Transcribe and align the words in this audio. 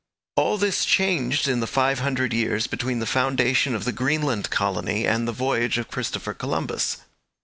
All 0.35 0.57
this 0.57 0.83
changed 0.83 1.47
in 1.47 1.59
the 1.59 1.67
five 1.67 1.99
hundred 1.99 2.33
years 2.33 2.65
between 2.65 2.97
the 2.97 3.05
foundation 3.05 3.75
of 3.75 3.83
the 3.85 3.91
Greenland 3.91 4.49
colony 4.49 5.05
and 5.05 5.27
the 5.27 5.31
voyage 5.31 5.77
of 5.77 5.89
Christopher 5.89 6.33
Columbus. 6.33 6.97